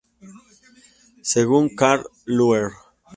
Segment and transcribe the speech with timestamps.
[1.21, 2.71] Según Carl Luer.